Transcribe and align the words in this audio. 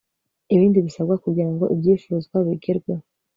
ibindi 0.53 0.77
basabwa 0.85 1.15
kugirango 1.23 1.63
ibyifuzwa 1.73 2.37
bigerweho 2.47 3.03